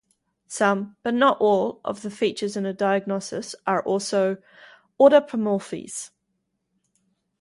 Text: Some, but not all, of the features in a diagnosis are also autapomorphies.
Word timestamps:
Some, 0.47 0.95
but 1.03 1.13
not 1.13 1.37
all, 1.39 1.79
of 1.85 2.01
the 2.01 2.09
features 2.09 2.57
in 2.57 2.65
a 2.65 2.73
diagnosis 2.73 3.53
are 3.67 3.83
also 3.83 4.37
autapomorphies. 4.99 6.09